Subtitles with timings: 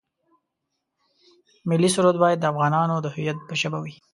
[1.69, 3.95] ملي سرود باید د افغانانو د هویت په ژبه وي.